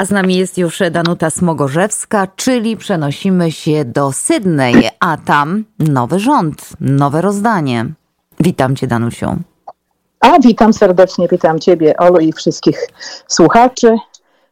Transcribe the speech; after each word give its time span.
A 0.00 0.04
z 0.04 0.10
nami 0.10 0.36
jest 0.36 0.58
już 0.58 0.82
Danuta 0.90 1.30
Smogorzewska, 1.30 2.26
czyli 2.36 2.76
przenosimy 2.76 3.52
się 3.52 3.84
do 3.84 4.12
Sydney, 4.12 4.90
a 5.00 5.16
tam 5.16 5.64
nowy 5.78 6.18
rząd, 6.18 6.68
nowe 6.80 7.20
rozdanie. 7.20 7.86
Witam 8.38 8.76
Cię, 8.76 8.86
Danusią. 8.86 9.36
A 10.20 10.38
witam 10.38 10.72
serdecznie, 10.72 11.28
witam 11.28 11.58
Ciebie, 11.58 11.96
Olu 11.96 12.18
i 12.18 12.32
wszystkich 12.32 12.86
słuchaczy. 13.28 13.98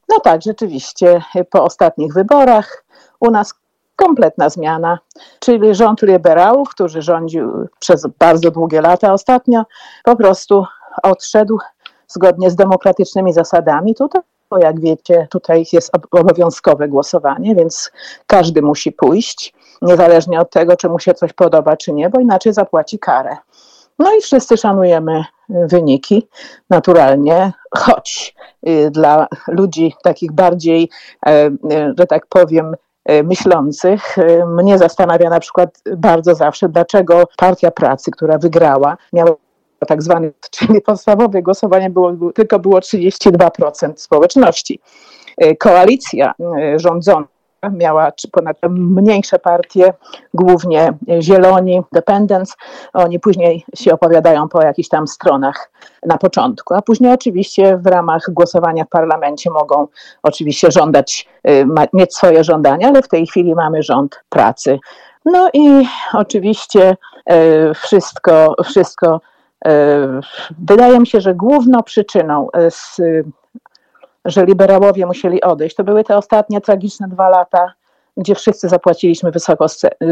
No 0.09 0.21
tak, 0.21 0.43
rzeczywiście, 0.43 1.23
po 1.51 1.65
ostatnich 1.65 2.13
wyborach 2.13 2.85
u 3.21 3.31
nas 3.31 3.55
kompletna 3.97 4.49
zmiana, 4.49 4.99
czyli 5.41 5.75
rząd 5.75 6.03
liberałów, 6.03 6.69
który 6.69 7.03
rządził 7.03 7.69
przez 7.79 8.07
bardzo 8.19 8.51
długie 8.51 8.81
lata 8.81 9.13
ostatnio, 9.13 9.65
po 10.05 10.17
prostu 10.17 10.65
odszedł 11.03 11.59
zgodnie 12.09 12.51
z 12.51 12.57
demokratycznymi 12.57 13.33
zasadami. 13.33 13.95
Tutaj, 13.95 14.23
bo 14.51 14.59
jak 14.59 14.81
wiecie, 14.81 15.27
tutaj 15.31 15.65
jest 15.73 15.91
obowiązkowe 16.11 16.89
głosowanie, 16.89 17.55
więc 17.55 17.91
każdy 18.27 18.63
musi 18.63 18.93
pójść, 18.93 19.55
niezależnie 19.83 20.41
od 20.41 20.51
tego, 20.51 20.77
czy 20.77 20.89
mu 20.89 20.99
się 20.99 21.15
coś 21.15 21.33
podoba, 21.33 21.77
czy 21.77 21.93
nie, 21.93 22.11
bo 22.11 22.21
inaczej 22.21 22.53
zapłaci 22.53 22.99
karę. 22.99 23.37
No 23.99 24.13
i 24.15 24.21
wszyscy 24.21 24.57
szanujemy 24.57 25.25
wyniki, 25.49 26.29
naturalnie, 26.71 27.53
choć 27.77 28.35
y, 28.69 28.91
dla 28.91 29.27
ludzi 29.49 29.95
takich 30.03 30.33
bardziej, 30.33 30.91
e, 31.27 31.31
e, 31.31 31.51
że 31.99 32.07
tak 32.07 32.27
powiem, 32.27 32.77
myślących. 33.25 34.17
Mnie 34.47 34.79
zastanawia 34.79 35.31
na 35.31 35.41
przykład 35.41 35.83
bardzo 35.97 36.35
zawsze, 36.35 36.69
dlaczego 36.69 37.25
Partia 37.37 37.71
Pracy, 37.71 38.11
która 38.11 38.39
wygrała, 38.39 38.97
miała 39.13 39.31
tak 39.87 40.03
zwany, 40.03 40.33
czyli 40.57 40.81
podstawowe 40.81 41.43
głosowanie 41.43 41.91
było, 41.91 42.13
tylko 42.35 42.59
było 42.59 42.79
32% 42.79 43.93
społeczności. 43.97 44.81
Koalicja 45.59 46.35
rządząca 46.77 47.39
miała 47.73 48.13
ponad 48.33 48.57
mniejsze 48.71 49.39
partie, 49.39 49.93
głównie 50.35 50.93
Zieloni, 51.21 51.75
Independence. 51.75 52.53
Oni 52.93 53.21
później 53.21 53.65
się 53.75 53.95
opowiadają 53.95 54.49
po 54.49 54.63
jakichś 54.63 54.89
tam 54.89 55.09
stronach 55.09 55.71
na 56.07 56.19
początku, 56.19 56.75
a 56.75 56.83
później 56.83 57.13
oczywiście 57.13 57.77
w 57.77 57.87
ramach 57.87 58.23
głosowania 58.31 58.85
w 58.85 58.89
parlamencie 58.89 59.51
mogą 59.51 59.87
oczywiście 60.23 60.71
żądać, 60.71 61.29
y, 61.49 61.67
mieć 61.93 62.15
swoje 62.15 62.45
żądania, 62.45 62.89
ale 62.89 63.03
w 63.03 63.09
tej 63.09 63.27
chwili 63.27 63.55
mamy 63.55 63.83
rząd 63.83 64.21
pracy. 64.29 64.79
No 65.25 65.49
i 65.55 65.87
oczywiście 66.13 66.97
wszystko, 67.75 68.55
wszystko 68.65 69.21
wydaje 70.59 71.01
mi 71.01 71.07
się, 71.07 71.21
że 71.21 71.35
główną 71.35 71.83
przyczyną 71.83 72.49
z 72.71 73.01
że 74.25 74.45
liberałowie 74.45 75.07
musieli 75.07 75.43
odejść. 75.43 75.77
To 75.77 75.85
były 75.85 76.05
te 76.05 76.17
ostatnie 76.17 76.61
tragiczne 76.61 77.09
dwa 77.09 77.29
lata, 77.29 77.73
gdzie 78.17 78.35
wszyscy 78.35 78.69
zapłaciliśmy 78.69 79.31
wysoką 79.31 79.67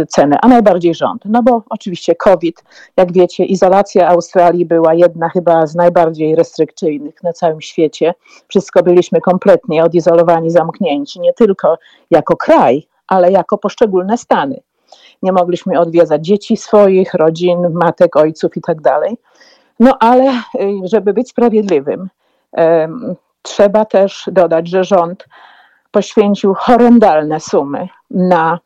cenę, 0.09 0.39
a 0.43 0.49
najbardziej 0.49 0.95
rząd. 0.95 1.23
No 1.25 1.43
bo 1.43 1.63
oczywiście 1.71 2.15
COVID, 2.15 2.65
jak 2.97 3.13
wiecie, 3.13 3.45
izolacja 3.45 4.09
Australii 4.09 4.67
była 4.67 4.95
jedna 4.95 5.29
chyba 5.29 5.67
z 5.67 5.75
najbardziej 5.75 6.35
restrykcyjnych 6.35 7.23
na 7.23 7.33
całym 7.33 7.61
świecie. 7.61 8.15
Wszystko 8.49 8.83
byliśmy 8.83 9.21
kompletnie 9.21 9.85
odizolowani, 9.85 10.51
zamknięci, 10.51 11.21
nie 11.21 11.33
tylko 11.33 11.79
jako 12.11 12.37
kraj, 12.37 12.87
ale 13.09 13.33
jako 13.33 13.59
poszczególne 13.59 14.19
stany. 14.19 14.61
Nie 15.23 15.33
mogliśmy 15.33 15.81
odwiedzać 15.81 16.27
dzieci 16.27 16.57
swoich, 16.57 17.15
rodzin, 17.15 17.59
matek, 17.73 18.17
ojców 18.17 18.57
i 18.57 18.61
tak 18.61 18.81
dalej. 18.81 19.19
No 19.81 19.97
ale 20.01 20.31
y, 20.31 20.89
żeby 20.89 21.13
być 21.13 21.29
sprawiedliwym, 21.29 22.09
Trzeba 23.47 23.85
też 23.85 24.29
dodać, 24.33 24.69
że 24.69 24.85
rząd 24.85 25.25
poświęcił 25.91 26.55
horrendalne 26.55 27.41
sumy 27.41 27.89
na 28.11 28.59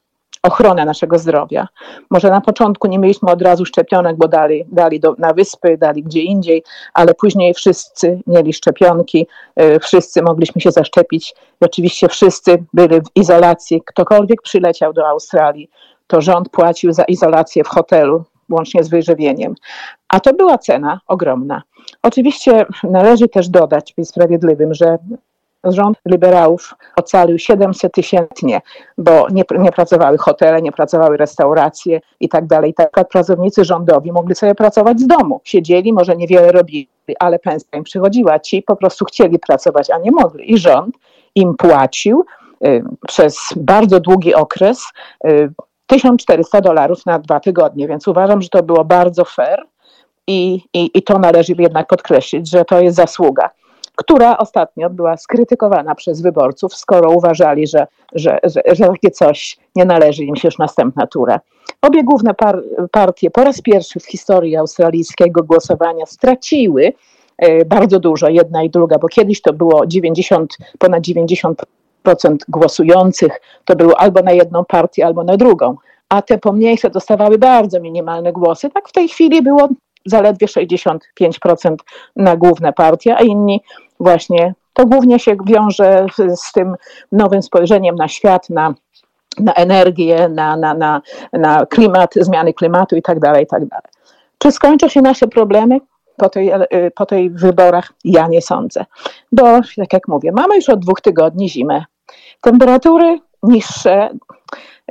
ochronę 0.43 0.85
naszego 0.85 1.19
zdrowia. 1.19 1.69
Może 2.11 2.31
na 2.31 2.41
początku 2.41 2.89
nie 2.89 2.99
mieliśmy 2.99 3.33
od 3.33 3.43
razu 3.43 3.65
szczepionek, 3.65 4.17
bo 4.17 4.29
dali, 4.29 4.65
dali 4.73 5.01
do, 5.01 5.15
na 5.19 5.33
wyspy, 5.33 5.79
dali 5.79 6.03
gdzie 6.03 6.23
indziej, 6.23 6.63
ale 6.95 7.15
później 7.15 7.55
wszyscy 7.55 8.21
mieli 8.27 8.53
szczepionki, 8.53 9.27
y, 9.61 9.81
wszyscy 9.81 10.23
mogliśmy 10.23 10.61
się 10.61 10.71
zaszczepić. 10.71 11.35
Oczywiście 11.61 12.09
wszyscy 12.09 12.65
byli 12.73 13.01
w 13.01 13.07
izolacji. 13.15 13.83
Ktokolwiek 13.87 14.43
przyleciał 14.43 14.93
do 14.93 15.09
Australii, 15.09 15.71
to 16.11 16.21
rząd 16.21 16.49
płacił 16.49 16.93
za 16.93 17.05
izolację 17.05 17.65
w 17.65 17.69
hotelu, 17.69 18.25
łącznie 18.51 18.85
z 18.85 18.89
wyżywieniem. 18.89 19.55
A 20.09 20.21
to 20.21 20.35
była 20.35 20.59
cena 20.59 21.01
ogromna. 21.07 21.63
Oczywiście 22.03 22.67
należy 22.85 23.29
też 23.29 23.49
dodać, 23.49 23.95
być 23.97 24.09
sprawiedliwym, 24.09 24.75
że 24.75 24.99
rząd 25.65 25.99
liberałów 26.07 26.75
ocalił 26.97 27.39
700 27.39 27.93
tysięcznie, 27.93 28.61
bo 28.99 29.27
nie, 29.31 29.43
nie, 29.59 29.73
pracowały 29.73 30.19
hotele, 30.19 30.63
nie 30.63 30.73
pracowały 30.73 31.17
restauracje 31.17 32.01
i 32.21 32.29
tak 32.29 32.47
dalej. 32.47 32.75
Tak 32.75 33.09
pracownicy 33.09 33.65
rządowi 33.65 34.13
mogli 34.13 34.35
sobie 34.35 34.55
pracować 34.55 35.01
z 35.01 35.07
domu. 35.07 35.41
Siedzieli, 35.45 35.93
może 35.93 36.17
niewiele 36.17 36.53
robili, 36.53 36.89
ale 37.19 37.39
pensja 37.39 37.79
im 37.79 37.85
przychodziła. 37.85 38.39
Ci 38.39 38.63
po 38.63 38.77
prostu 38.77 39.05
chcieli 39.05 39.39
pracować, 39.39 39.91
a 39.91 39.99
nie 39.99 40.11
mogli. 40.11 40.53
I 40.53 40.59
rząd 40.59 40.95
im 41.35 41.55
płacił 41.55 42.25
y, 42.67 42.85
przez 43.09 43.39
bardzo 43.57 44.01
długi 44.01 44.35
okres 44.35 44.85
y, 45.27 45.53
1400 45.91 46.61
dolarów 46.61 47.07
na 47.07 47.19
dwa 47.19 47.41
tygodnie, 47.41 47.89
więc 47.89 48.09
uważam, 48.09 48.43
że 48.43 48.49
to 48.49 48.63
było 48.63 48.85
bardzo 48.85 49.25
fair 49.25 49.67
i, 50.27 50.63
i, 50.75 50.91
i 50.95 51.03
to 51.03 51.19
należy 51.19 51.55
jednak 51.59 51.87
podkreślić, 51.87 52.51
że 52.51 52.65
to 52.65 52.81
jest 52.81 52.97
zasługa 52.97 53.51
która 54.01 54.39
ostatnio 54.39 54.91
była 54.91 55.17
skrytykowana 55.17 55.95
przez 55.95 56.23
wyborców, 56.23 56.75
skoro 56.75 57.11
uważali, 57.11 57.67
że, 57.67 57.87
że, 58.13 58.39
że, 58.45 58.63
że 58.73 58.89
takie 58.89 59.11
coś 59.11 59.59
nie 59.77 59.85
należy 59.85 60.25
im 60.25 60.37
się 60.37 60.49
już 60.49 60.59
następna 60.59 61.07
tura. 61.07 61.41
Obie 61.83 62.05
główne 62.05 62.35
par, 62.35 62.63
partie 62.91 63.31
po 63.31 63.45
raz 63.45 63.61
pierwszy 63.63 64.01
w 64.01 64.07
historii 64.07 64.57
australijskiego 64.57 65.43
głosowania 65.43 66.07
straciły 66.07 66.93
e, 67.39 67.65
bardzo 67.65 67.99
dużo, 67.99 68.29
jedna 68.29 68.63
i 68.63 68.71
druga, 68.71 68.99
bo 68.99 69.09
kiedyś 69.09 69.43
to 69.43 69.53
było 69.53 69.87
90, 69.87 70.57
ponad 70.79 71.03
90 71.03 71.57
procent 71.59 71.80
głosujących 72.49 73.41
to 73.65 73.77
było 73.77 74.01
albo 74.01 74.23
na 74.23 74.33
jedną 74.33 74.65
partię, 74.65 75.07
albo 75.07 75.25
na 75.25 75.37
drugą, 75.37 75.77
a 76.09 76.23
te 76.23 76.39
pomniejsze 76.39 76.91
dostawały 76.91 77.39
bardzo 77.39 77.81
minimalne 77.81 78.33
głosy. 78.33 78.71
Tak 78.71 78.89
w 78.89 78.93
tej 78.93 79.09
chwili 79.09 79.43
było 79.43 79.69
zaledwie 80.07 80.47
65% 80.47 80.99
na 82.17 82.37
główne 82.37 82.73
partie, 82.73 83.17
a 83.17 83.21
inni 83.21 83.63
właśnie 84.01 84.55
to 84.73 84.87
głównie 84.87 85.19
się 85.19 85.37
wiąże 85.47 86.07
z 86.37 86.53
tym 86.53 86.75
nowym 87.13 87.43
spojrzeniem 87.43 87.97
na 87.97 88.09
świat, 88.09 88.51
na, 88.51 88.75
na 89.39 89.55
energię, 89.55 90.29
na, 90.29 90.57
na, 90.57 90.75
na, 90.75 91.03
na 91.33 91.67
klimat, 91.67 92.15
zmiany 92.17 92.55
klimatu 92.55 92.97
i 92.97 93.03
tak 93.03 93.21
dalej, 93.21 93.45
i 93.45 93.47
tak. 93.47 93.63
Czy 94.39 94.53
skończą 94.53 94.89
się 94.89 95.03
nasze 95.03 95.29
problemy? 95.29 95.81
Po 96.21 96.29
tej, 96.29 96.51
po 96.95 97.07
tej 97.07 97.31
wyborach? 97.31 97.93
Ja 98.05 98.29
nie 98.29 98.43
sądzę. 98.43 98.85
Bo, 99.33 99.61
tak 99.77 99.93
jak 99.93 100.09
mówię, 100.09 100.33
mamy 100.33 100.57
już 100.57 100.69
od 100.69 100.81
dwóch 100.81 101.01
tygodni 101.01 101.51
zimę. 101.51 101.85
Temperatury 102.41 103.19
niższe, 103.43 104.11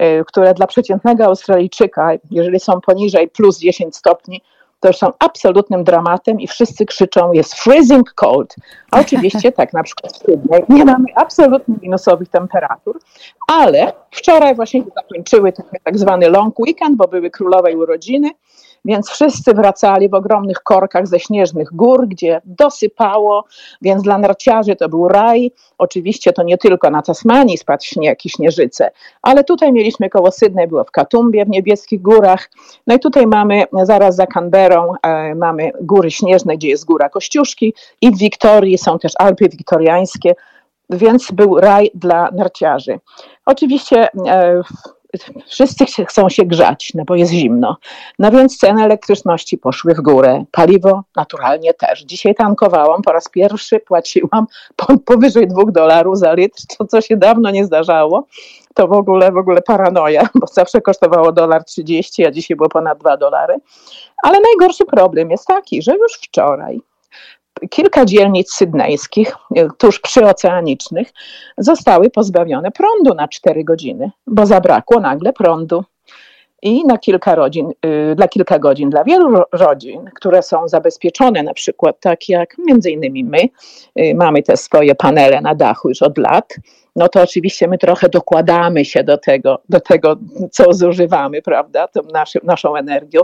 y, 0.01 0.23
które 0.27 0.53
dla 0.53 0.67
przeciętnego 0.67 1.25
Australijczyka, 1.25 2.11
jeżeli 2.31 2.59
są 2.59 2.81
poniżej 2.81 3.27
plus 3.27 3.59
10 3.59 3.95
stopni, 3.95 4.41
to 4.79 4.87
już 4.87 4.97
są 4.97 5.11
absolutnym 5.19 5.83
dramatem 5.83 6.41
i 6.41 6.47
wszyscy 6.47 6.85
krzyczą 6.85 7.33
jest 7.33 7.53
freezing 7.53 8.13
cold. 8.13 8.55
A 8.91 8.99
oczywiście 8.99 9.51
tak, 9.59 9.73
na 9.73 9.83
przykład 9.83 10.13
w 10.13 10.17
Sydney 10.17 10.63
nie 10.69 10.85
mamy 10.85 11.05
absolutnie 11.15 11.75
minusowych 11.81 12.29
temperatur, 12.29 12.99
ale 13.47 13.93
wczoraj 14.11 14.55
właśnie 14.55 14.83
zakończyły 14.95 15.53
tak 15.83 15.97
zwany 15.97 16.29
long 16.29 16.59
weekend, 16.59 16.97
bo 16.97 17.07
były 17.07 17.29
królowej 17.29 17.75
urodziny 17.75 18.29
więc 18.85 19.09
wszyscy 19.09 19.53
wracali 19.53 20.09
w 20.09 20.13
ogromnych 20.13 20.63
korkach 20.63 21.07
ze 21.07 21.19
śnieżnych 21.19 21.69
gór, 21.73 22.07
gdzie 22.07 22.41
dosypało, 22.45 23.45
więc 23.81 24.03
dla 24.03 24.17
narciarzy 24.17 24.75
to 24.75 24.89
był 24.89 25.07
raj. 25.07 25.51
Oczywiście 25.77 26.33
to 26.33 26.43
nie 26.43 26.57
tylko 26.57 26.89
na 26.89 27.01
Tasmanii 27.01 27.57
spadł 27.57 27.83
śnieg 27.83 28.25
i 28.25 28.29
śnieżyce, 28.29 28.91
ale 29.21 29.43
tutaj 29.43 29.73
mieliśmy 29.73 30.09
koło 30.09 30.31
Sydney, 30.31 30.67
było 30.67 30.83
w 30.83 30.91
Katumbie, 30.91 31.45
w 31.45 31.49
niebieskich 31.49 32.01
górach. 32.01 32.49
No 32.87 32.95
i 32.95 32.99
tutaj 32.99 33.27
mamy 33.27 33.63
zaraz 33.83 34.15
za 34.15 34.27
Canberrą, 34.27 34.93
e, 35.03 35.35
mamy 35.35 35.71
góry 35.81 36.11
śnieżne, 36.11 36.57
gdzie 36.57 36.67
jest 36.67 36.85
góra 36.85 37.09
Kościuszki 37.09 37.73
i 38.01 38.11
w 38.11 38.17
Wiktorii 38.17 38.77
są 38.77 38.99
też 38.99 39.11
Alpy 39.17 39.49
Wiktoriańskie, 39.49 40.35
więc 40.89 41.31
był 41.31 41.59
raj 41.59 41.91
dla 41.93 42.29
narciarzy. 42.31 42.99
Oczywiście 43.45 44.07
e, 44.27 44.61
wszyscy 45.47 45.85
chcą 46.05 46.29
się 46.29 46.45
grzać, 46.45 46.91
no 46.95 47.03
bo 47.05 47.15
jest 47.15 47.31
zimno. 47.31 47.77
No 48.19 48.31
więc 48.31 48.57
ceny 48.57 48.83
elektryczności 48.83 49.57
poszły 49.57 49.93
w 49.93 50.01
górę. 50.01 50.43
Paliwo 50.51 51.03
naturalnie 51.15 51.73
też. 51.73 52.01
Dzisiaj 52.01 52.35
tankowałam, 52.35 53.01
po 53.01 53.11
raz 53.11 53.29
pierwszy 53.29 53.79
płaciłam 53.79 54.47
powyżej 55.05 55.47
2 55.47 55.63
dolarów 55.65 56.17
za 56.17 56.33
litr, 56.33 56.61
co, 56.67 56.85
co 56.85 57.01
się 57.01 57.17
dawno 57.17 57.51
nie 57.51 57.65
zdarzało. 57.65 58.27
To 58.73 58.87
w 58.87 58.93
ogóle, 58.93 59.31
w 59.31 59.37
ogóle 59.37 59.61
paranoja, 59.61 60.29
bo 60.35 60.47
zawsze 60.47 60.81
kosztowało 60.81 61.31
dolar 61.31 61.63
30, 61.63 62.25
a 62.25 62.31
dzisiaj 62.31 62.57
było 62.57 62.69
ponad 62.69 62.99
2 62.99 63.17
dolary. 63.17 63.55
Ale 64.23 64.37
najgorszy 64.39 64.85
problem 64.85 65.31
jest 65.31 65.47
taki, 65.47 65.81
że 65.81 65.95
już 65.95 66.13
wczoraj 66.13 66.81
kilka 67.69 68.05
dzielnic 68.05 68.53
sydnejskich, 68.53 69.35
tuż 69.77 69.99
przyoceanicznych, 69.99 71.13
zostały 71.57 72.09
pozbawione 72.09 72.71
prądu 72.71 73.13
na 73.13 73.27
4 73.27 73.63
godziny, 73.63 74.11
bo 74.27 74.45
zabrakło 74.45 74.99
nagle 74.99 75.33
prądu. 75.33 75.83
I 76.61 76.85
na 76.85 76.97
kilka 76.97 77.35
rodzin, 77.35 77.71
y, 77.85 78.15
dla 78.15 78.27
kilka 78.27 78.59
godzin 78.59 78.89
dla 78.89 79.03
wielu 79.03 79.43
rodzin, 79.51 80.09
które 80.15 80.43
są 80.43 80.67
zabezpieczone, 80.67 81.43
na 81.43 81.53
przykład 81.53 81.99
tak 81.99 82.29
jak 82.29 82.57
między 82.57 82.91
innymi 82.91 83.23
my, 83.23 83.39
y, 83.99 84.15
mamy 84.15 84.43
te 84.43 84.57
swoje 84.57 84.95
panele 84.95 85.41
na 85.41 85.55
dachu 85.55 85.89
już 85.89 86.01
od 86.01 86.17
lat, 86.17 86.55
no 86.95 87.09
to 87.09 87.21
oczywiście 87.21 87.67
my 87.67 87.77
trochę 87.77 88.09
dokładamy 88.09 88.85
się 88.85 89.03
do 89.03 89.17
tego, 89.17 89.61
do 89.69 89.79
tego 89.79 90.15
co 90.51 90.73
zużywamy, 90.73 91.41
prawda, 91.41 91.87
tą 91.87 92.01
naszą, 92.13 92.39
naszą 92.43 92.75
energią 92.75 93.21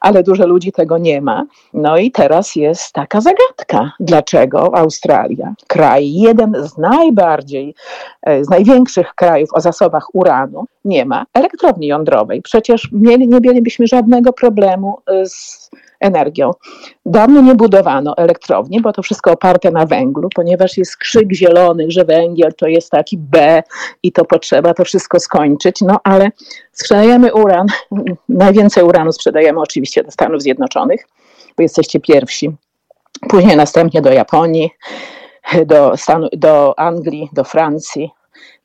ale 0.00 0.22
dużo 0.22 0.46
ludzi 0.46 0.72
tego 0.72 0.98
nie 0.98 1.20
ma. 1.20 1.44
No 1.74 1.98
i 1.98 2.10
teraz 2.10 2.56
jest 2.56 2.92
taka 2.92 3.20
zagadka. 3.20 3.92
Dlaczego 4.00 4.76
Australia, 4.76 5.54
kraj, 5.66 6.12
jeden 6.12 6.54
z 6.68 6.78
najbardziej, 6.78 7.74
e, 8.22 8.44
z 8.44 8.50
największych 8.50 9.14
krajów 9.14 9.50
o 9.54 9.60
zasobach 9.60 10.14
uranu, 10.14 10.64
nie 10.84 11.04
ma 11.04 11.26
elektrowni 11.34 11.86
jądrowej? 11.86 12.42
Przecież 12.42 12.88
nie 12.92 13.18
mielibyśmy 13.18 13.86
żadnego 13.86 14.32
problemu 14.32 14.98
e, 15.06 15.26
z 15.26 15.70
energią. 16.00 16.50
Dawno 17.06 17.40
nie 17.40 17.54
budowano 17.54 18.16
elektrowni, 18.16 18.80
bo 18.80 18.92
to 18.92 19.02
wszystko 19.02 19.32
oparte 19.32 19.70
na 19.70 19.86
węglu, 19.86 20.28
ponieważ 20.34 20.76
jest 20.76 20.96
krzyk 20.96 21.32
zielony, 21.32 21.84
że 21.88 22.04
węgiel 22.04 22.54
to 22.54 22.66
jest 22.66 22.90
taki 22.90 23.18
B 23.18 23.62
i 24.02 24.12
to 24.12 24.24
potrzeba 24.24 24.74
to 24.74 24.84
wszystko 24.84 25.20
skończyć. 25.20 25.80
No 25.80 26.00
ale 26.04 26.30
sprzedajemy 26.72 27.34
uran, 27.34 27.66
najwięcej 28.28 28.84
uranu 28.84 29.12
sprzedajemy 29.12 29.60
oczywiście 29.60 30.04
do 30.04 30.10
Stanów 30.10 30.42
Zjednoczonych, 30.42 31.06
bo 31.56 31.62
jesteście 31.62 32.00
pierwsi. 32.00 32.50
Później 33.28 33.56
następnie 33.56 34.02
do 34.02 34.12
Japonii, 34.12 34.70
do, 35.66 35.96
Stanu, 35.96 36.28
do 36.32 36.78
Anglii, 36.78 37.30
do 37.32 37.44
Francji, 37.44 38.10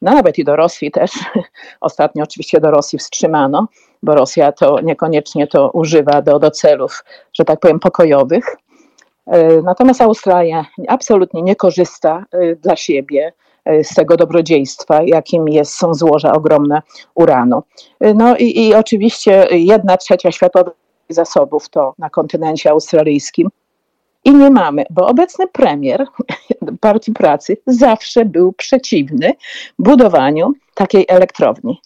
no 0.02 0.12
nawet 0.12 0.40
i 0.40 0.44
do 0.44 0.56
Rosji 0.56 0.92
też. 0.92 1.12
Ostatnio 1.82 2.24
oczywiście 2.24 2.60
do 2.60 2.72
Rosji 2.72 3.00
wstrzymano 3.00 3.68
bo 4.04 4.16
Rosja 4.16 4.52
to 4.52 4.82
niekoniecznie 4.82 5.48
to 5.48 5.70
używa 5.70 6.22
do, 6.22 6.40
do 6.40 6.52
celów, 6.52 7.04
że 7.34 7.46
tak 7.46 7.60
powiem, 7.60 7.80
pokojowych. 7.80 8.46
E, 9.28 9.62
natomiast 9.62 10.02
Australia 10.02 10.66
absolutnie 10.88 11.42
nie 11.42 11.56
korzysta 11.56 12.26
e, 12.32 12.56
dla 12.56 12.76
siebie 12.76 13.34
e, 13.66 13.84
z 13.84 13.96
tego 13.96 14.18
dobrodziejstwa, 14.18 15.04
jakim 15.04 15.50
jest, 15.50 15.74
są 15.74 15.94
złoża 15.94 16.34
ogromne 16.34 16.82
uranu. 17.16 17.64
No 18.16 18.38
i, 18.38 18.68
i 18.68 18.76
oczywiście 18.76 19.48
jedna 19.52 19.98
trzecia 19.98 20.32
światowych 20.32 20.74
zasobów 21.10 21.70
to 21.70 21.94
na 22.00 22.10
kontynencie 22.10 22.72
australijskim. 22.72 23.50
I 24.26 24.34
nie 24.34 24.50
mamy, 24.50 24.86
bo 24.90 25.08
obecny 25.08 25.48
premier 25.48 26.06
Partii 26.82 27.14
Pracy 27.14 27.58
zawsze 27.68 28.26
był 28.26 28.54
przeciwny 28.54 29.34
budowaniu 29.80 30.54
takiej 30.74 31.06
elektrowni. 31.10 31.82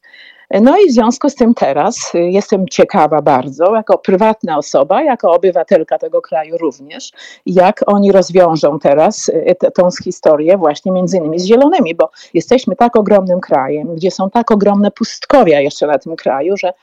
No 0.51 0.77
i 0.77 0.89
w 0.89 0.93
związku 0.93 1.29
z 1.29 1.35
tym 1.35 1.53
teraz 1.53 2.15
y, 2.15 2.19
jestem 2.19 2.67
ciekawa 2.67 3.21
bardzo, 3.21 3.75
jako 3.75 3.97
prywatna 3.97 4.57
osoba, 4.57 5.03
jako 5.03 5.31
obywatelka 5.31 5.97
tego 5.97 6.21
kraju 6.21 6.57
również, 6.57 7.11
jak 7.45 7.83
oni 7.85 8.11
rozwiążą 8.11 8.79
teraz 8.79 9.29
y, 9.29 9.55
tą 9.75 9.89
historię 10.03 10.57
właśnie 10.57 10.91
między 10.91 11.17
innymi 11.17 11.39
z 11.39 11.45
zielonymi, 11.45 11.95
bo 11.95 12.09
jesteśmy 12.33 12.75
tak 12.75 12.95
ogromnym 12.95 13.39
krajem, 13.39 13.95
gdzie 13.95 14.11
są 14.11 14.29
tak 14.29 14.51
ogromne 14.51 14.91
pustkowia 14.91 15.61
jeszcze 15.61 15.87
na 15.87 15.99
tym 15.99 16.15
kraju, 16.15 16.57
że 16.57 16.73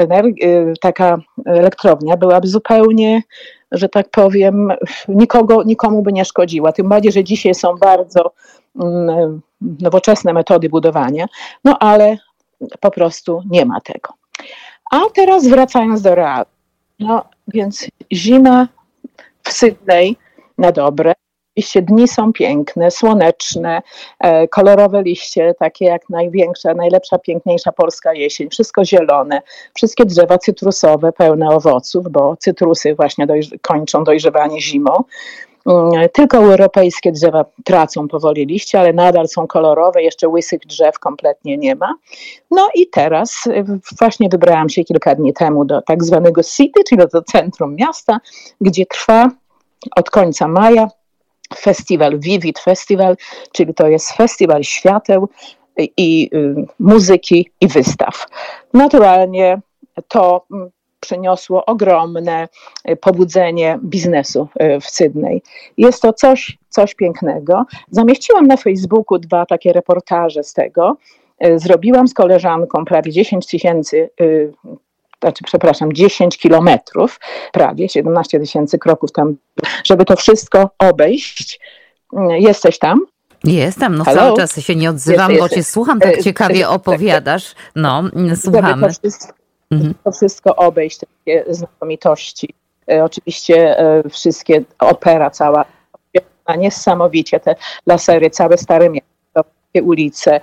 y, 0.00 0.74
taka 0.80 1.18
elektrownia 1.46 2.16
byłaby 2.16 2.48
zupełnie 2.48 3.22
że 3.72 3.88
tak 3.88 4.08
powiem, 4.10 4.72
nikogo, 5.08 5.62
nikomu 5.62 6.02
by 6.02 6.12
nie 6.12 6.24
szkodziła. 6.24 6.72
Tym 6.72 6.88
bardziej, 6.88 7.12
że 7.12 7.24
dzisiaj 7.24 7.54
są 7.54 7.74
bardzo 7.80 8.32
mm, 8.80 9.40
nowoczesne 9.80 10.32
metody 10.32 10.68
budowania, 10.68 11.26
no 11.64 11.78
ale 11.78 12.16
po 12.80 12.90
prostu 12.90 13.42
nie 13.50 13.64
ma 13.64 13.80
tego. 13.80 14.12
A 14.90 15.00
teraz 15.14 15.48
wracając 15.48 16.02
do 16.02 16.14
realu. 16.14 16.46
No 16.98 17.24
więc 17.48 17.86
zima 18.12 18.68
w 19.42 19.52
Sydney 19.52 20.16
na 20.58 20.72
dobre. 20.72 21.12
Oczywiście 21.56 21.82
dni 21.82 22.08
są 22.08 22.32
piękne, 22.32 22.90
słoneczne, 22.90 23.82
e, 24.18 24.48
kolorowe 24.48 25.02
liście, 25.02 25.54
takie 25.58 25.84
jak 25.84 26.10
największa, 26.10 26.74
najlepsza, 26.74 27.18
piękniejsza 27.18 27.72
polska 27.72 28.14
jesień. 28.14 28.50
Wszystko 28.50 28.84
zielone, 28.84 29.42
wszystkie 29.74 30.04
drzewa 30.04 30.38
cytrusowe 30.38 31.12
pełne 31.12 31.48
owoców, 31.48 32.08
bo 32.10 32.36
cytrusy 32.36 32.94
właśnie 32.94 33.26
dojrz 33.26 33.48
kończą 33.62 34.04
dojrzewanie 34.04 34.60
zimą. 34.60 35.04
Mm, 35.66 36.08
tylko 36.12 36.36
europejskie 36.36 37.12
drzewa 37.12 37.44
tracą 37.64 38.08
powoli 38.08 38.46
liście, 38.46 38.80
ale 38.80 38.92
nadal 38.92 39.28
są 39.28 39.46
kolorowe, 39.46 40.02
jeszcze 40.02 40.28
łysych 40.28 40.60
drzew 40.60 40.98
kompletnie 40.98 41.56
nie 41.58 41.74
ma. 41.74 41.94
No 42.50 42.68
i 42.74 42.86
teraz 42.86 43.46
y, 43.46 43.64
właśnie 43.98 44.28
wybrałam 44.28 44.68
się 44.68 44.84
kilka 44.84 45.14
dni 45.14 45.32
temu 45.32 45.64
do 45.64 45.82
tak 45.82 46.04
zwanego 46.04 46.42
City, 46.42 46.84
czyli 46.88 47.02
do 47.12 47.22
centrum 47.22 47.76
miasta, 47.76 48.18
gdzie 48.60 48.86
trwa 48.86 49.30
od 49.96 50.10
końca 50.10 50.48
maja 50.48 50.88
festiwal 51.56 52.18
Vivid 52.18 52.58
Festival, 52.58 53.16
czyli 53.52 53.74
to 53.74 53.88
jest 53.88 54.12
festiwal 54.12 54.62
świateł 54.62 55.28
i, 55.78 55.92
i 55.96 56.30
y, 56.36 56.54
muzyki 56.78 57.50
i 57.60 57.68
wystaw. 57.68 58.26
Naturalnie 58.74 59.60
to 60.08 60.46
mm, 60.52 60.70
przyniosło 61.02 61.66
ogromne 61.66 62.48
y, 62.90 62.96
pobudzenie 62.96 63.78
biznesu 63.82 64.48
y, 64.62 64.80
w 64.80 64.84
Sydney. 64.84 65.42
Jest 65.76 66.02
to 66.02 66.12
coś, 66.12 66.58
coś 66.68 66.94
pięknego. 66.94 67.64
Zamieściłam 67.90 68.46
na 68.46 68.56
Facebooku 68.56 69.18
dwa 69.18 69.46
takie 69.46 69.72
reportaże 69.72 70.44
z 70.44 70.52
tego. 70.52 70.96
Y, 71.46 71.58
zrobiłam 71.58 72.08
z 72.08 72.14
koleżanką 72.14 72.84
prawie 72.84 73.12
10 73.12 73.46
tysięcy 73.46 74.10
znaczy, 75.22 75.44
przepraszam, 75.44 75.92
10 75.92 76.38
kilometrów, 76.38 77.20
prawie 77.52 77.88
17 77.88 78.40
tysięcy 78.40 78.78
kroków 78.78 79.12
tam, 79.12 79.36
żeby 79.84 80.04
to 80.04 80.16
wszystko 80.16 80.70
obejść. 80.78 81.60
Jesteś 82.28 82.78
tam? 82.78 83.00
Jestem, 83.44 83.94
no 83.94 84.04
Hello? 84.04 84.20
cały 84.20 84.36
czas 84.36 84.60
się 84.60 84.76
nie 84.76 84.90
odzywam, 84.90 85.32
bo 85.38 85.48
cię 85.48 85.64
słucham, 85.64 86.00
tak 86.00 86.22
ciekawie 86.22 86.68
opowiadasz. 86.68 87.54
No, 87.76 88.02
słuchamy. 88.36 88.68
Żeby 88.68 88.94
to 88.94 89.00
wszystko, 89.00 89.41
mhm. 89.72 89.94
to 90.04 90.12
wszystko 90.12 90.56
obejść, 90.56 90.98
takie 90.98 91.44
znakomitości. 91.48 92.54
E, 92.90 93.04
oczywiście 93.04 93.78
e, 93.78 94.08
wszystkie 94.08 94.62
opera 94.78 95.30
cała, 95.30 95.64
niesamowicie 96.58 97.40
te 97.40 97.54
lasery, 97.86 98.30
całe 98.30 98.58
Stare 98.58 98.90
Miasto, 98.90 99.50
ulice, 99.82 100.40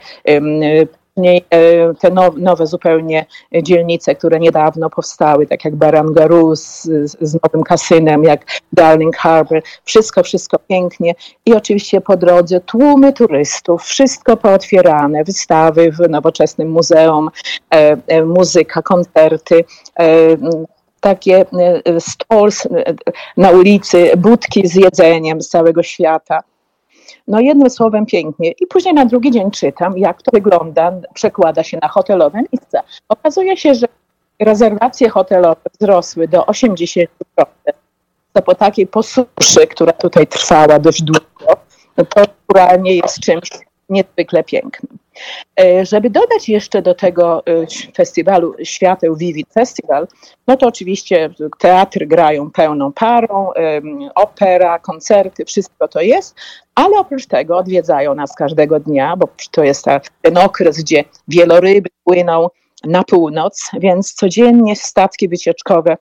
później 1.19 1.45
e, 1.49 1.93
te 1.93 2.09
nowe 2.37 2.67
zupełnie 2.67 3.25
dzielnice, 3.63 4.15
które 4.15 4.39
niedawno 4.39 4.89
powstały, 4.89 5.47
tak 5.47 5.65
jak 5.65 5.75
Barangaroo 5.75 6.55
z, 6.55 6.83
z 7.21 7.37
nowym 7.43 7.63
kasynem, 7.63 8.23
jak 8.23 8.45
Darling 8.73 9.17
Harbour, 9.17 9.61
wszystko, 9.83 10.23
wszystko 10.23 10.59
pięknie. 10.69 11.15
I 11.45 11.53
oczywiście 11.53 12.01
po 12.01 12.17
drodze 12.17 12.59
tłumy 12.59 13.13
turystów, 13.13 13.83
wszystko 13.83 14.37
pootwierane, 14.37 15.23
wystawy 15.23 15.91
w 15.91 16.09
nowoczesnym 16.09 16.71
muzeum, 16.71 17.29
e, 17.73 17.97
e, 18.07 18.25
muzyka, 18.25 18.81
koncerty, 18.81 19.63
takie 20.99 21.45
stalls 21.99 22.67
na 23.37 23.49
ulicy, 23.49 24.11
budki 24.17 24.67
z 24.67 24.75
jedzeniem 24.75 25.41
z 25.41 25.49
całego 25.49 25.83
świata. 25.83 26.39
No 27.27 27.39
jednym 27.39 27.69
słowem 27.69 28.05
pięknie. 28.05 28.51
I 28.51 28.67
później 28.67 28.93
na 28.93 29.05
drugi 29.05 29.31
dzień 29.31 29.51
czytam, 29.51 29.97
jak 29.97 30.21
to 30.21 30.31
wygląda, 30.33 30.91
przekłada 31.13 31.63
się 31.63 31.77
na 31.81 31.87
hotelowe 31.87 32.41
miejsca. 32.51 32.81
Okazuje 33.09 33.57
się, 33.57 33.75
że 33.75 33.87
rezerwacje 34.39 35.09
hotelowe 35.09 35.61
wzrosły 35.79 36.27
do 36.27 36.41
80%. 36.41 37.05
To 38.33 38.41
po 38.41 38.55
takiej 38.55 38.87
posuszy, 38.87 39.67
która 39.69 39.91
tutaj 39.91 40.27
trwała 40.27 40.79
dość 40.79 41.03
długo, 41.03 41.55
to 41.95 42.05
naturalnie 42.15 42.95
jest 42.95 43.19
czymś 43.19 43.49
niezwykle 43.89 44.43
pięknym. 44.43 44.97
E, 45.59 45.85
żeby 45.85 46.09
dodać 46.09 46.49
jeszcze 46.49 46.81
do 46.81 46.95
tego 46.95 47.43
e, 47.45 47.51
festiwalu 47.95 48.55
Świateł 48.63 49.15
Vivid 49.15 49.53
Festival, 49.53 50.07
no 50.47 50.57
to 50.57 50.67
oczywiście 50.67 51.29
teatry 51.59 52.07
grają 52.07 52.51
pełną 52.51 52.91
parą, 52.91 53.51
opera, 54.15 54.79
koncerty, 54.79 55.45
wszystko 55.45 55.87
to 55.87 56.01
jest, 56.01 56.35
ale 56.75 56.99
oprócz 56.99 57.25
tego 57.25 57.57
odwiedzają 57.57 58.15
nas 58.15 58.35
każdego 58.35 58.79
dnia, 58.79 59.15
bo 59.17 59.27
to 59.51 59.63
jest 59.63 59.85
ten 60.21 60.37
okres, 60.37 60.79
gdzie 60.79 61.03
wieloryby 61.27 61.89
płyną 62.03 62.47
na 62.83 63.03
północ, 63.03 63.71
więc 63.79 64.13
codziennie 64.13 64.75
statki 64.75 65.29
wycieczkowe 65.29 65.97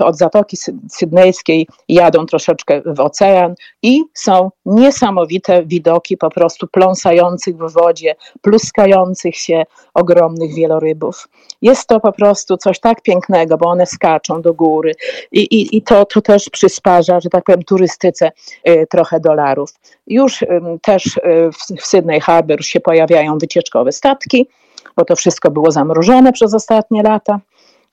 od 0.00 0.16
Zatoki 0.16 0.56
Sydnejskiej 0.90 1.68
jadą 1.88 2.26
troszeczkę 2.26 2.82
w 2.86 3.00
ocean 3.00 3.54
i 3.82 4.02
są 4.14 4.50
niesamowite 4.66 5.64
widoki 5.66 6.16
po 6.16 6.30
prostu 6.30 6.66
pląsających 6.66 7.56
w 7.56 7.72
wodzie, 7.72 8.14
pluskających 8.42 9.36
się 9.36 9.64
ogromnych 9.94 10.54
wielorybów. 10.54 11.28
Jest 11.62 11.88
to 11.88 12.00
po 12.00 12.12
prostu 12.12 12.56
coś 12.56 12.80
tak 12.80 13.02
pięknego, 13.02 13.56
bo 13.56 13.68
one 13.68 13.86
skaczą 13.86 14.42
do 14.42 14.54
góry 14.54 14.92
i, 15.32 15.40
i, 15.40 15.76
i 15.76 15.82
to, 15.82 16.04
to 16.04 16.22
też 16.22 16.50
przysparza, 16.50 17.20
że 17.20 17.30
tak 17.30 17.44
powiem, 17.44 17.62
turystyce 17.62 18.32
y, 18.68 18.86
trochę 18.90 19.20
dolarów. 19.20 19.70
Już 20.06 20.44
też 20.82 21.16
y, 21.16 21.20
w, 21.52 21.80
w 21.82 21.86
Sydney 21.86 22.20
Harbor 22.20 22.64
się 22.64 22.80
pojawiają 22.80 23.38
wycieczkowe 23.38 23.92
statki, 23.92 24.46
bo 24.96 25.04
to 25.04 25.16
wszystko 25.16 25.50
było 25.50 25.70
zamrożone 25.70 26.32
przez 26.32 26.54
ostatnie 26.54 27.02
lata. 27.02 27.40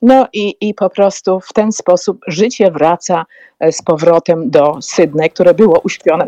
No 0.01 0.27
i, 0.33 0.55
i 0.62 0.74
po 0.74 0.89
prostu 0.89 1.39
w 1.39 1.53
ten 1.53 1.71
sposób 1.71 2.17
życie 2.27 2.71
wraca 2.71 3.25
e, 3.60 3.71
z 3.71 3.81
powrotem 3.81 4.50
do 4.50 4.77
Sydney, 4.81 5.29
które 5.29 5.53
było 5.53 5.79
uśpione 5.79 6.27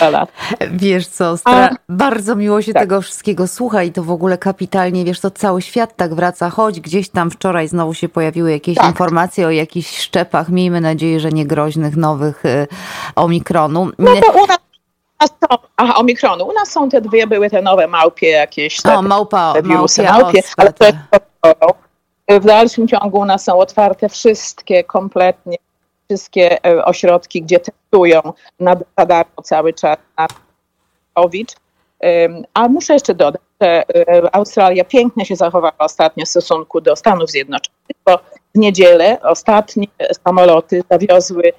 lat. 0.12 0.32
Wiesz 0.72 1.06
co, 1.06 1.34
A, 1.44 1.70
bardzo 1.88 2.36
miło 2.36 2.62
się 2.62 2.72
tak. 2.72 2.82
tego 2.82 3.00
wszystkiego 3.00 3.46
słucha 3.48 3.82
i 3.82 3.92
to 3.92 4.02
w 4.02 4.10
ogóle 4.10 4.38
kapitalnie, 4.38 5.04
wiesz 5.04 5.20
to 5.20 5.30
cały 5.30 5.62
świat 5.62 5.96
tak 5.96 6.14
wraca, 6.14 6.50
choć 6.50 6.80
gdzieś 6.80 7.08
tam 7.08 7.30
wczoraj 7.30 7.68
znowu 7.68 7.94
się 7.94 8.08
pojawiły 8.08 8.50
jakieś 8.50 8.76
tak. 8.76 8.88
informacje 8.88 9.46
o 9.46 9.50
jakichś 9.50 9.98
szczepach, 9.98 10.48
miejmy 10.48 10.80
nadzieję, 10.80 11.20
że 11.20 11.30
nie 11.30 11.46
groźnych, 11.46 11.96
nowych 11.96 12.44
y, 12.44 12.66
omikronu. 13.16 13.90
No 13.98 14.10
to 14.16 14.42
u 14.42 14.46
nas 14.46 14.58
są, 15.30 15.58
aha, 15.76 15.94
omikronu. 15.94 16.46
U 16.46 16.52
nas 16.52 16.70
są 16.70 16.88
te 16.88 17.00
dwie, 17.00 17.26
były 17.26 17.50
te 17.50 17.62
nowe 17.62 17.86
małpie 17.86 18.28
jakieś. 18.28 18.82
Te, 18.82 18.94
o, 18.94 19.02
małpa, 19.02 19.52
te 19.52 19.62
wirusy 19.62 20.02
małpie, 20.02 20.22
małpie 20.22 20.42
ale 20.56 20.72
to 20.72 20.84
jest 20.84 20.96
w 22.40 22.44
dalszym 22.44 22.88
ciągu 22.88 23.18
u 23.18 23.24
nas 23.24 23.44
są 23.44 23.58
otwarte 23.58 24.08
wszystkie 24.08 24.84
kompletnie, 24.84 25.56
wszystkie 26.08 26.64
e, 26.66 26.84
ośrodki, 26.84 27.42
gdzie 27.42 27.60
testują 27.60 28.20
na 28.60 28.76
darmo 29.06 29.42
cały 29.42 29.72
czas 29.72 29.98
na 30.18 30.26
COVID. 31.14 31.56
A 32.54 32.68
muszę 32.68 32.92
jeszcze 32.92 33.14
dodać, 33.14 33.42
że 33.60 33.88
e, 33.88 34.34
Australia 34.34 34.84
pięknie 34.84 35.26
się 35.26 35.36
zachowała 35.36 35.78
ostatnio 35.78 36.26
w 36.26 36.28
stosunku 36.28 36.80
do 36.80 36.96
Stanów 36.96 37.30
Zjednoczonych, 37.30 37.96
bo 38.06 38.18
w 38.54 38.58
niedzielę 38.58 39.18
ostatnie 39.22 39.86
samoloty 40.24 40.82
zawiozły 40.90 41.52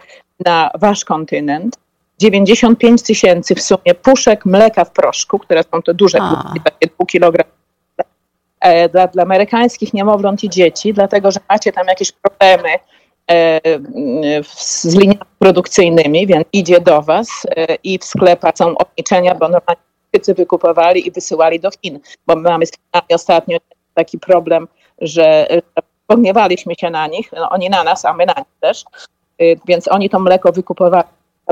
na 0.45 0.71
wasz 0.79 1.05
kontynent 1.05 1.77
95 2.23 3.01
tysięcy 3.01 3.55
w 3.55 3.61
sumie 3.61 3.95
puszek 4.01 4.45
mleka 4.45 4.85
w 4.85 4.91
proszku, 4.91 5.39
które 5.39 5.63
są 5.63 5.81
to 5.81 5.93
duże 5.93 6.17
puszki, 6.17 6.61
takie 6.63 6.87
pół 6.87 7.05
kilogram 7.05 7.47
e, 8.59 8.89
dla, 8.89 9.07
dla 9.07 9.23
amerykańskich 9.23 9.93
niemowląt 9.93 10.43
i 10.43 10.49
dzieci, 10.49 10.93
dlatego 10.93 11.31
że 11.31 11.39
macie 11.49 11.71
tam 11.71 11.87
jakieś 11.87 12.11
problemy 12.11 12.69
e, 13.31 13.59
z 14.55 14.95
liniami 14.95 15.19
produkcyjnymi, 15.39 16.27
więc 16.27 16.47
idzie 16.53 16.79
do 16.79 17.01
was 17.01 17.27
e, 17.55 17.75
i 17.83 17.99
w 17.99 18.03
sklepach 18.05 18.53
są 18.57 18.77
ograniczenia, 18.77 19.35
bo 19.35 19.49
normalnie 19.49 19.83
wszyscy 20.13 20.33
wykupowali 20.33 21.07
i 21.07 21.11
wysyłali 21.11 21.59
do 21.59 21.69
Chin, 21.81 21.99
bo 22.27 22.35
my 22.35 22.41
mamy 22.41 22.65
z 22.65 22.71
Chinami 22.71 23.13
ostatnio 23.15 23.57
taki 23.93 24.19
problem, 24.19 24.67
że 25.01 25.47
pogniewaliśmy 26.07 26.75
się 26.75 26.89
na 26.89 27.07
nich, 27.07 27.31
no 27.31 27.49
oni 27.49 27.69
na 27.69 27.83
nas, 27.83 28.05
a 28.05 28.13
my 28.13 28.25
na 28.25 28.33
nich 28.37 28.47
też, 28.59 28.83
więc 29.67 29.87
oni 29.87 30.09
to 30.09 30.19
mleko 30.19 30.51
wykupowali 30.51 31.07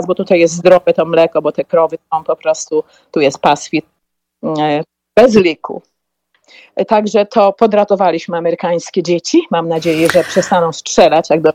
bo 0.08 0.16
tutaj 0.16 0.40
jest 0.40 0.54
zdrowe 0.54 0.94
to 0.94 1.06
mleko, 1.06 1.42
bo 1.42 1.52
te 1.52 1.64
krowy 1.64 1.98
są 2.14 2.24
po 2.24 2.36
prostu, 2.36 2.84
tu 3.12 3.22
jest 3.22 3.40
paswit 3.40 3.86
e, 4.60 4.84
bez 5.16 5.36
liku. 5.36 5.82
E, 6.76 6.86
także 6.86 7.26
to 7.26 7.54
podratowaliśmy 7.54 8.38
amerykańskie 8.38 9.04
dzieci. 9.04 9.42
Mam 9.52 9.68
nadzieję, 9.68 10.08
że 10.14 10.24
przestaną 10.24 10.74
strzelać 10.74 11.30
jak 11.30 11.42
do 11.42 11.54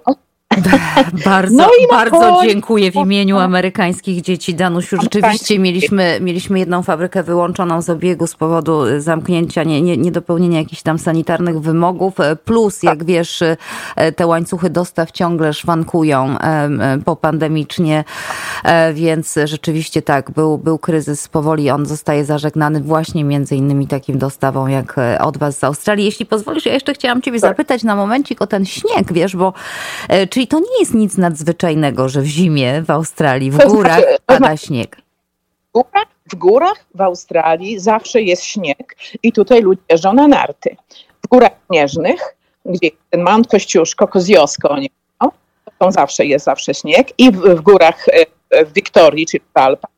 Bardzo, 1.25 1.57
no 1.57 1.69
bardzo 1.91 2.41
dziękuję 2.43 2.93
w 2.93 2.95
imieniu 2.95 3.39
amerykańskich 3.39 4.21
dzieci. 4.23 4.55
Danusiu, 4.55 4.97
rzeczywiście 5.03 5.59
mieliśmy, 5.59 6.19
mieliśmy 6.21 6.59
jedną 6.59 6.83
fabrykę 6.83 7.23
wyłączoną 7.23 7.83
z 7.83 7.91
obiegu 7.91 8.27
z 8.27 8.35
powodu 8.35 9.01
zamknięcia, 9.01 9.63
nie, 9.63 9.83
nie, 9.83 9.97
niedopełnienia 9.97 10.59
jakichś 10.59 10.83
tam 10.83 10.99
sanitarnych 10.99 11.61
wymogów. 11.61 12.15
Plus, 12.45 12.83
jak 12.83 12.99
tak. 12.99 13.07
wiesz, 13.07 13.43
te 14.17 14.27
łańcuchy 14.27 14.71
dostaw 14.71 15.11
ciągle 15.11 15.55
szwankują 15.55 16.37
popandemicznie, 17.05 18.05
e, 18.65 18.93
więc 18.93 19.39
rzeczywiście 19.45 20.03
tak, 20.03 20.31
był, 20.31 20.59
był 20.59 20.79
kryzys 20.79 21.29
powoli. 21.29 21.71
On 21.71 21.87
zostaje 21.87 22.25
zażegnany 22.25 22.81
właśnie 22.81 23.25
między 23.25 23.57
innymi 23.57 23.87
takim 23.87 24.19
dostawą 24.19 24.67
jak 24.67 24.99
e, 24.99 25.19
od 25.21 25.39
was 25.39 25.59
z 25.59 25.65
Australii. 25.65 26.05
Jeśli 26.05 26.27
pozwolisz, 26.27 26.67
ja 26.67 26.73
jeszcze 26.73 26.95
chciałam 26.95 27.23
ciebie 27.23 27.41
tak. 27.41 27.51
zapytać 27.51 27.83
na 27.83 27.97
momencik 27.97 28.43
o 28.43 28.47
ten 28.47 28.65
śnieg, 28.65 29.13
wiesz, 29.13 29.37
bo 29.37 29.53
e, 30.09 30.27
czyli 30.47 30.63
to 30.63 30.71
nie 30.71 30.81
jest 30.81 30.95
nic 30.95 31.17
nadzwyczajnego, 31.17 32.09
że 32.09 32.21
w 32.21 32.27
zimie 32.27 32.83
w 32.83 32.91
Australii, 32.91 33.51
w 33.51 33.67
górach 33.67 34.03
pada 34.27 34.57
śnieg. 34.57 34.97
W 35.69 35.73
górach, 35.73 36.07
w 36.33 36.35
górach 36.35 36.85
w 36.95 37.01
Australii 37.01 37.79
zawsze 37.81 38.23
jest 38.23 38.45
śnieg 38.45 38.97
i 39.23 39.33
tutaj 39.33 39.63
ludzie 39.63 39.81
jeżdżą 39.91 40.13
na 40.13 40.29
narty. 40.29 40.77
W 41.25 41.29
górach 41.29 41.53
śnieżnych, 41.67 42.37
gdzie 42.65 42.91
ten 43.11 43.23
Mount 43.23 43.49
Kościuszko, 43.49 44.09
Koziosko, 44.09 44.79
nie, 44.79 44.89
no, 45.21 45.33
to 45.79 45.93
zawsze 45.93 46.27
jest 46.27 46.45
zawsze 46.45 46.75
śnieg 46.75 47.09
i 47.19 47.31
w, 47.31 47.37
w 47.37 47.61
górach 47.61 48.07
e, 48.51 48.65
w 48.65 48.73
Wiktorii, 48.73 49.27
czy 49.27 49.39
w 49.39 49.59
Alpach, 49.59 49.91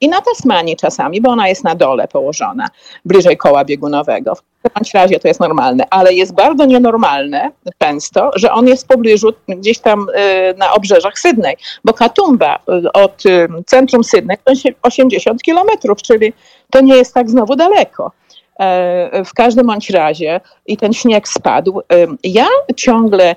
i 0.00 0.08
na 0.08 0.20
Tasmanii 0.20 0.76
czasami, 0.76 1.20
bo 1.20 1.30
ona 1.30 1.48
jest 1.48 1.64
na 1.64 1.74
dole 1.74 2.08
położona, 2.08 2.68
bliżej 3.04 3.36
koła 3.36 3.64
biegunowego. 3.64 4.34
W 4.34 4.40
bądź 4.74 4.94
razie 4.94 5.20
to 5.20 5.28
jest 5.28 5.40
normalne, 5.40 5.84
ale 5.90 6.14
jest 6.14 6.34
bardzo 6.34 6.64
nienormalne 6.64 7.50
często, 7.78 8.30
że 8.34 8.52
on 8.52 8.66
jest 8.66 8.84
w 8.84 8.86
pobliżu, 8.86 9.32
gdzieś 9.48 9.78
tam 9.78 10.06
y, 10.08 10.54
na 10.58 10.72
obrzeżach 10.72 11.18
Sydney, 11.18 11.56
bo 11.84 11.92
Katumba 11.92 12.56
y, 12.56 12.92
od 12.92 13.26
y, 13.26 13.48
centrum 13.66 14.04
Sydney 14.04 14.36
to 14.44 14.52
80 14.82 15.42
kilometrów, 15.42 16.02
czyli 16.02 16.32
to 16.70 16.80
nie 16.80 16.96
jest 16.96 17.14
tak 17.14 17.30
znowu 17.30 17.56
daleko. 17.56 18.12
E, 18.60 19.24
w 19.24 19.34
każdym 19.34 19.66
bądź 19.66 19.90
razie 19.90 20.40
i 20.66 20.76
ten 20.76 20.92
śnieg 20.92 21.28
spadł. 21.28 21.80
Ja 22.24 22.46
ciągle 22.76 23.36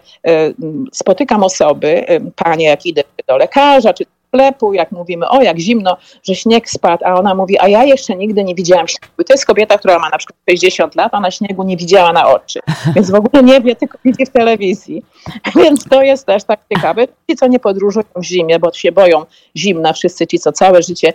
spotykam 0.94 1.44
osoby, 1.44 2.06
panie 2.36 2.66
jak 2.66 2.86
idę 2.86 3.04
do 3.28 3.38
lekarza, 3.38 3.94
czy 3.94 4.06
sklepu, 4.30 4.74
jak 4.74 4.92
mówimy, 4.92 5.30
o 5.30 5.42
jak 5.42 5.60
zimno, 5.60 5.98
że 6.24 6.36
śnieg 6.36 6.70
spadł, 6.70 7.04
a 7.06 7.14
ona 7.14 7.36
mówi, 7.36 7.60
a 7.60 7.68
ja 7.68 7.84
jeszcze 7.84 8.16
nigdy 8.16 8.44
nie 8.44 8.56
widziałam 8.56 8.88
śniegu. 8.88 9.24
To 9.28 9.34
jest 9.34 9.46
kobieta, 9.46 9.78
która 9.78 10.00
ma 10.00 10.10
na 10.10 10.18
przykład 10.18 10.38
60 10.50 10.96
lat, 10.96 11.14
ona 11.14 11.32
śniegu 11.32 11.64
nie 11.64 11.78
widziała 11.78 12.14
na 12.14 12.28
oczy, 12.28 12.60
więc 12.96 13.12
w 13.12 13.16
ogóle 13.16 13.44
nie 13.44 13.62
wie, 13.62 13.76
tylko 13.76 13.98
widzi 14.06 14.26
w 14.26 14.30
telewizji. 14.30 15.04
Więc 15.56 15.84
to 15.84 16.02
jest 16.02 16.26
też 16.26 16.44
tak 16.44 16.60
ciekawe. 16.74 17.08
Ci, 17.08 17.36
co 17.36 17.48
nie 17.48 17.60
podróżują 17.60 18.06
w 18.16 18.24
zimie, 18.24 18.60
bo 18.60 18.74
się 18.74 18.92
boją 18.92 19.26
zimna, 19.58 19.94
wszyscy 19.94 20.28
ci, 20.28 20.40
co 20.40 20.52
całe 20.52 20.82
życie. 20.82 21.14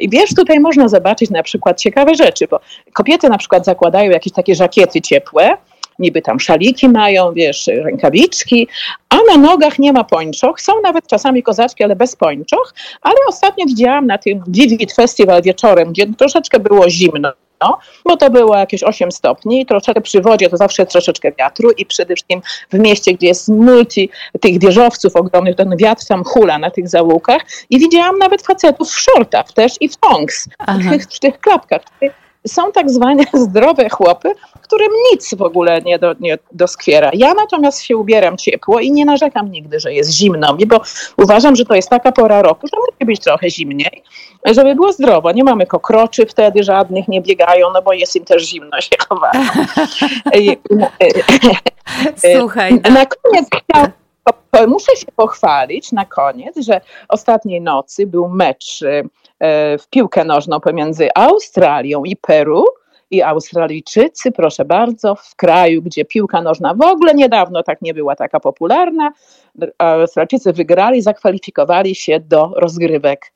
I 0.00 0.08
wiesz, 0.08 0.34
tutaj 0.34 0.60
można 0.60 0.88
zobaczyć 0.88 1.30
na 1.30 1.42
przykład 1.42 1.80
ciekawe 1.80 2.14
rzeczy, 2.14 2.46
bo 2.50 2.60
kobiety 2.92 3.28
na 3.28 3.38
przykład 3.38 3.64
zakładają 3.64 4.10
jakieś 4.10 4.32
takie 4.32 4.54
żakiety 4.54 5.00
ciepłe, 5.00 5.56
niby 5.98 6.22
tam 6.22 6.40
szaliki 6.40 6.88
mają, 6.88 7.32
wiesz, 7.32 7.66
rękawiczki, 7.66 8.68
a 9.08 9.16
na 9.28 9.36
nogach 9.36 9.78
nie 9.78 9.92
ma 9.92 10.04
pończoch. 10.04 10.60
Są 10.60 10.72
nawet 10.82 11.06
czasami 11.06 11.42
kozaczki, 11.42 11.84
ale 11.84 11.96
bez 11.96 12.16
pończoch. 12.16 12.74
Ale 13.02 13.16
ostatnio 13.28 13.66
widziałam 13.66 14.06
na 14.06 14.18
tym 14.18 14.44
Vivid 14.48 14.92
Festival 14.92 15.42
wieczorem, 15.42 15.92
gdzie 15.92 16.06
troszeczkę 16.06 16.60
było 16.60 16.90
zimno, 16.90 17.32
bo 18.04 18.16
to 18.16 18.30
było 18.30 18.56
jakieś 18.56 18.82
8 18.82 19.12
stopni. 19.12 19.60
I 19.60 19.66
troszeczkę 19.66 20.00
przy 20.00 20.20
wodzie 20.20 20.50
to 20.50 20.56
zawsze 20.56 20.86
troszeczkę 20.86 21.32
wiatru 21.32 21.70
i 21.70 21.86
przede 21.86 22.14
wszystkim 22.14 22.42
w 22.72 22.78
mieście, 22.78 23.14
gdzie 23.14 23.26
jest 23.26 23.48
multi 23.48 24.10
tych 24.40 24.60
wieżowców 24.60 25.16
ogromnych, 25.16 25.56
ten 25.56 25.76
wiatr 25.76 26.06
tam 26.06 26.24
hula 26.24 26.58
na 26.58 26.70
tych 26.70 26.88
załukach 26.88 27.42
i 27.70 27.78
widziałam 27.78 28.18
nawet 28.18 28.42
facetów 28.42 28.90
w 28.90 29.00
shortach 29.00 29.52
też 29.52 29.72
i 29.80 29.88
w 29.88 29.96
tongs, 29.96 30.48
w 30.68 30.90
tych, 30.90 31.02
w 31.02 31.20
tych 31.20 31.40
klapkach 31.40 31.82
są 32.46 32.72
tak 32.72 32.90
zwane 32.90 33.24
zdrowe 33.46 33.88
chłopy, 33.88 34.32
którym 34.62 34.88
nic 35.12 35.34
w 35.34 35.42
ogóle 35.42 35.82
nie, 35.82 35.98
do, 35.98 36.14
nie 36.20 36.38
doskwiera. 36.52 37.10
Ja 37.14 37.34
natomiast 37.34 37.82
się 37.82 37.96
ubieram 37.96 38.36
ciepło 38.36 38.80
i 38.80 38.92
nie 38.92 39.04
narzekam 39.04 39.50
nigdy, 39.50 39.80
że 39.80 39.92
jest 39.92 40.10
zimno 40.10 40.56
bo 40.66 40.80
uważam, 41.16 41.56
że 41.56 41.64
to 41.64 41.74
jest 41.74 41.90
taka 41.90 42.12
pora 42.12 42.42
roku, 42.42 42.66
że 42.66 42.76
musi 42.76 43.06
być 43.06 43.20
trochę 43.20 43.50
zimniej, 43.50 44.02
żeby 44.46 44.74
było 44.74 44.92
zdrowo. 44.92 45.32
Nie 45.32 45.44
mamy 45.44 45.66
kokroczy 45.66 46.26
wtedy 46.26 46.62
żadnych, 46.62 47.08
nie 47.08 47.20
biegają, 47.20 47.70
no 47.72 47.82
bo 47.82 47.92
jest 47.92 48.16
im 48.16 48.24
też 48.24 48.48
zimno 48.48 48.80
się 48.80 48.96
chowają. 49.08 49.44
Słuchaj. 52.38 52.74
Na 52.74 53.06
koniec 53.06 53.48
chciałam 53.62 53.92
Muszę 54.68 54.96
się 54.96 55.06
pochwalić 55.16 55.92
na 55.92 56.04
koniec, 56.04 56.56
że 56.58 56.80
ostatniej 57.08 57.60
nocy 57.60 58.06
był 58.06 58.28
mecz 58.28 58.82
E, 58.82 59.02
w 59.78 59.88
piłkę 59.90 60.24
nożną 60.24 60.60
pomiędzy 60.60 61.08
Australią 61.14 62.04
i 62.04 62.16
Peru. 62.16 62.64
I 63.10 63.22
Australijczycy, 63.22 64.32
proszę 64.32 64.64
bardzo, 64.64 65.14
w 65.14 65.36
kraju, 65.36 65.82
gdzie 65.82 66.04
piłka 66.04 66.42
nożna 66.42 66.74
w 66.74 66.82
ogóle 66.82 67.14
niedawno 67.14 67.62
tak 67.62 67.82
nie 67.82 67.94
była 67.94 68.16
taka 68.16 68.40
popularna, 68.40 69.10
Australijczycy 69.78 70.52
wygrali, 70.52 71.02
zakwalifikowali 71.02 71.94
się 71.94 72.20
do 72.20 72.52
rozgrywek 72.56 73.32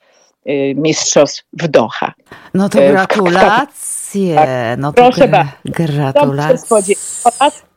mistrzostw 0.75 1.45
w 1.53 1.69
Doha. 1.69 2.13
No 2.55 2.69
to 2.69 2.79
gratulacje. 2.79 4.47
No 4.79 4.93
to 4.93 5.03
Proszę 5.03 5.29
bardzo. 5.29 5.53
Gratulacje. 5.65 6.97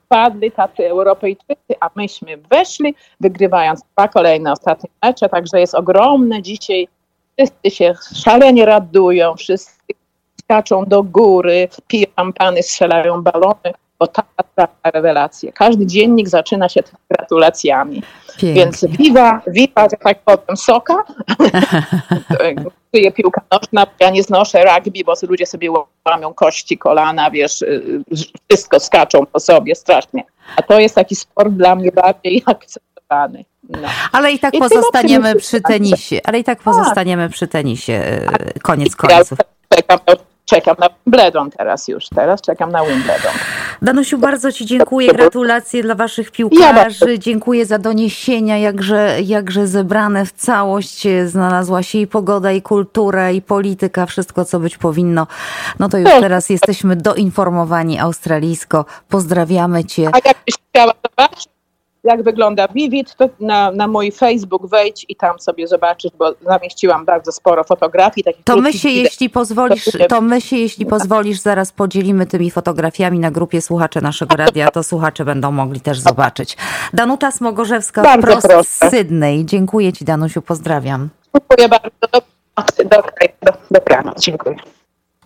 Padli 0.08 0.52
tacy 0.52 0.90
Europejczycy, 0.90 1.76
a 1.80 1.90
myśmy 1.96 2.38
weszli, 2.38 2.96
wygrywając 3.20 3.82
dwa 3.94 4.08
kolejne 4.08 4.52
ostatnie 4.52 4.90
mecze, 5.04 5.30
także 5.30 5.60
jest 5.60 5.76
ogromne 5.76 6.42
dzisiaj. 6.42 6.88
Wszyscy 7.38 7.72
się 7.78 7.94
szalenie 8.16 8.66
radują, 8.66 9.36
wszyscy 9.36 9.82
skaczą 10.40 10.86
do 10.86 11.04
góry, 11.04 11.68
piją 11.88 12.06
szampany, 12.16 12.64
strzelają 12.64 13.22
balony, 13.22 13.74
bo 14.00 14.08
ta 14.08 14.24
rewelacja. 14.84 15.52
Każdy 15.52 15.86
dziennik 15.86 16.30
zaczyna 16.30 16.70
się 16.70 16.82
gratulacjami. 17.10 18.04
Pięknie. 18.38 18.54
Więc 18.54 18.86
wiwa, 18.86 19.42
wiwa, 19.48 19.84
że 19.84 19.98
tak 20.04 20.20
powiem, 20.20 20.58
soka. 20.58 21.04
Żyje 22.94 23.12
piłka 23.12 23.42
nożna, 23.52 23.88
ja 24.00 24.10
nie 24.10 24.24
znoszę 24.24 24.66
rugby, 24.66 25.04
bo 25.06 25.14
ludzie 25.30 25.46
sobie 25.46 25.70
łamią 26.06 26.34
kości, 26.34 26.78
kolana, 26.78 27.32
wiesz, 27.32 27.62
y, 27.62 28.04
wszystko 28.50 28.80
skaczą 28.80 29.26
po 29.26 29.40
sobie 29.40 29.76
strasznie. 29.76 30.24
A 30.56 30.62
to 30.62 30.80
jest 30.80 30.96
taki 30.96 31.16
sport 31.16 31.50
dla 31.50 31.76
mnie 31.76 31.92
bardziej 31.92 32.44
No. 33.70 33.88
Ale 34.12 34.32
i 34.32 34.40
tak 34.40 34.54
I 34.54 34.60
pozostaniemy 34.60 35.36
przy 35.36 35.62
tenisie. 35.62 36.20
Ale 36.24 36.40
i 36.40 36.44
tak, 36.44 36.58
tak 36.58 36.64
pozostaniemy 36.64 37.30
przy 37.30 37.48
tenisie. 37.48 37.94
Y, 38.56 38.60
koniec 38.60 38.96
końców. 38.96 39.38
Czekam 39.70 40.00
czekam 40.52 40.76
na 40.80 40.90
Wimbledon 40.90 41.52
teraz 41.52 41.88
już. 41.88 42.06
Teraz 42.16 42.42
czekam 42.42 42.72
na 42.72 42.86
Wimbledon. 42.86 43.32
Danusiu, 43.82 44.18
bardzo 44.18 44.52
Ci 44.52 44.66
dziękuję. 44.66 45.14
Gratulacje 45.14 45.84
dla 45.84 45.96
Waszych 45.96 46.32
piłkarzy. 46.32 47.20
Dziękuję 47.20 47.66
za 47.66 47.80
doniesienia, 47.80 48.58
jakże, 48.58 49.22
jakże 49.24 49.68
zebrane 49.68 50.26
w 50.26 50.32
całość 50.32 51.08
znalazła 51.26 51.84
się 51.84 51.98
i 51.98 52.08
pogoda, 52.08 52.52
i 52.52 52.62
kultura, 52.62 53.32
i 53.32 53.42
polityka, 53.42 54.06
wszystko 54.06 54.46
co 54.46 54.60
być 54.60 54.78
powinno. 54.78 55.28
No 55.80 55.90
to 55.90 55.98
już 55.98 56.10
teraz 56.10 56.50
jesteśmy 56.50 56.96
doinformowani 56.96 58.00
australijsko. 58.00 58.86
Pozdrawiamy 59.10 59.86
Cię. 59.86 60.10
A 60.14 60.18
jakbyś 60.28 60.56
chciała 60.70 60.94
zobaczyć, 61.10 61.51
jak 62.04 62.24
wygląda 62.24 62.68
Vivid, 62.68 63.16
to 63.16 63.30
na, 63.40 63.72
na 63.72 63.88
mój 63.88 64.12
Facebook 64.12 64.68
wejdź 64.68 65.06
i 65.10 65.16
tam 65.16 65.40
sobie 65.40 65.68
zobaczysz, 65.68 66.12
bo 66.18 66.34
zamieściłam 66.42 67.06
bardzo 67.06 67.32
sporo 67.32 67.64
fotografii. 67.64 68.24
Takich 68.24 68.44
to 68.44 68.58
my 68.58 68.74
się, 68.74 68.90
jeśli 68.90 69.30
pozwolisz, 69.30 69.90
to 70.10 70.22
my 70.22 70.42
się, 70.42 70.56
jeśli 70.58 70.86
pozwolisz, 70.86 71.40
zaraz 71.40 71.72
podzielimy 71.72 72.26
tymi 72.26 72.52
fotografiami 72.52 73.20
na 73.20 73.32
grupie 73.32 73.62
słuchacze 73.62 74.02
naszego 74.02 74.36
radia, 74.36 74.72
to 74.72 74.84
słuchacze 74.84 75.26
będą 75.26 75.52
mogli 75.52 75.82
też 75.82 76.00
zobaczyć. 76.00 76.58
Danuta 76.94 77.32
Smogorzewska, 77.32 78.02
bardzo 78.02 78.28
prost 78.28 78.48
proszę. 78.48 78.64
z 78.64 78.92
Sydney. 78.92 79.46
Dziękuję 79.46 79.94
Ci, 79.94 80.06
Danusiu, 80.06 80.42
pozdrawiam. 80.42 81.10
Dziękuję 81.36 81.70
bardzo. 81.70 81.90
Do, 82.12 82.22
do, 82.84 83.04
do, 83.42 83.52
dobranoc. 83.72 84.20
Dziękuję. 84.20 84.56